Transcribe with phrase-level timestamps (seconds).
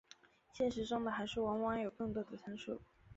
[0.51, 2.81] 现实中的函数往往有更多的参数。